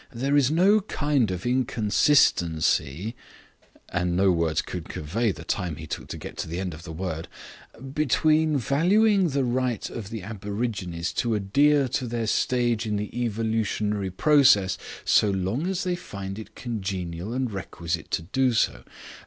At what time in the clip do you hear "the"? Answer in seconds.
5.31-5.43, 6.47-6.59, 6.81-6.91, 9.29-9.43, 10.09-10.23, 12.95-13.15